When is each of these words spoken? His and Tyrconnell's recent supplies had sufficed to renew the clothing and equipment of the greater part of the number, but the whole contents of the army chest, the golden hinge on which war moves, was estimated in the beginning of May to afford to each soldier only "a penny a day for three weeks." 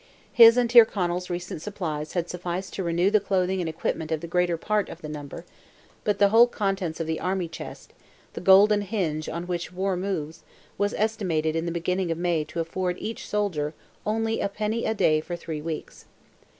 His 0.33 0.57
and 0.57 0.67
Tyrconnell's 0.67 1.29
recent 1.29 1.61
supplies 1.61 2.13
had 2.13 2.27
sufficed 2.27 2.73
to 2.73 2.83
renew 2.83 3.11
the 3.11 3.19
clothing 3.19 3.59
and 3.59 3.69
equipment 3.69 4.11
of 4.11 4.19
the 4.19 4.25
greater 4.25 4.57
part 4.57 4.89
of 4.89 5.03
the 5.03 5.07
number, 5.07 5.45
but 6.03 6.17
the 6.17 6.29
whole 6.29 6.47
contents 6.47 6.99
of 6.99 7.05
the 7.05 7.19
army 7.19 7.47
chest, 7.47 7.93
the 8.33 8.41
golden 8.41 8.81
hinge 8.81 9.29
on 9.29 9.45
which 9.45 9.71
war 9.71 9.95
moves, 9.95 10.41
was 10.75 10.95
estimated 10.95 11.55
in 11.55 11.67
the 11.67 11.71
beginning 11.71 12.09
of 12.09 12.17
May 12.17 12.43
to 12.45 12.59
afford 12.59 12.95
to 12.97 13.03
each 13.03 13.27
soldier 13.29 13.75
only 14.03 14.41
"a 14.41 14.49
penny 14.49 14.85
a 14.85 14.95
day 14.95 15.21
for 15.21 15.35
three 15.35 15.61
weeks." 15.61 16.05